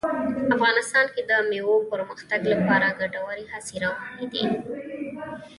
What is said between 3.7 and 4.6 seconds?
روانې دي.